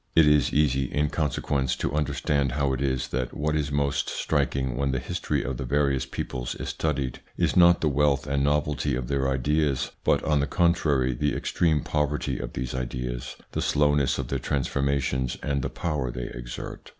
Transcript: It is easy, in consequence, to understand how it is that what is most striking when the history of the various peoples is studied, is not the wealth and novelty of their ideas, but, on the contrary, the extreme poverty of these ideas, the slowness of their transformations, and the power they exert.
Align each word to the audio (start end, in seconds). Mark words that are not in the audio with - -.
It 0.15 0.25
is 0.25 0.51
easy, 0.51 0.85
in 0.91 1.09
consequence, 1.11 1.75
to 1.75 1.93
understand 1.93 2.53
how 2.53 2.73
it 2.73 2.81
is 2.81 3.09
that 3.09 3.35
what 3.37 3.55
is 3.55 3.71
most 3.71 4.09
striking 4.09 4.75
when 4.75 4.89
the 4.89 4.97
history 4.97 5.43
of 5.43 5.57
the 5.57 5.63
various 5.63 6.07
peoples 6.07 6.55
is 6.55 6.69
studied, 6.69 7.19
is 7.37 7.55
not 7.55 7.81
the 7.81 7.87
wealth 7.87 8.25
and 8.25 8.43
novelty 8.43 8.95
of 8.95 9.09
their 9.09 9.29
ideas, 9.29 9.91
but, 10.03 10.23
on 10.23 10.39
the 10.39 10.47
contrary, 10.47 11.13
the 11.13 11.35
extreme 11.35 11.81
poverty 11.81 12.39
of 12.39 12.53
these 12.53 12.73
ideas, 12.73 13.35
the 13.51 13.61
slowness 13.61 14.17
of 14.17 14.29
their 14.29 14.39
transformations, 14.39 15.37
and 15.43 15.61
the 15.61 15.69
power 15.69 16.09
they 16.09 16.29
exert. 16.33 16.89